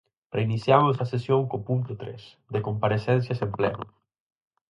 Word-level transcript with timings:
Reiniciamos 0.35 0.95
a 1.03 1.05
sesión 1.13 1.41
co 1.49 1.57
punto 1.67 1.91
tres, 2.01 2.21
de 2.53 2.59
comparecencias 2.67 3.39
en 3.45 3.51
Pleno. 3.57 3.83